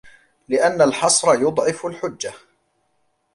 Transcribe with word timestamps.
لِأَنَّ 0.49 0.81
الْحَصْرَ 0.81 1.27
يُضَعِّفُ 1.41 1.85
الْحُجَّةَ 1.85 2.33